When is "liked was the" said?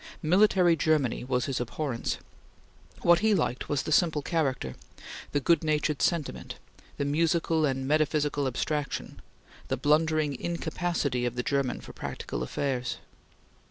3.35-3.91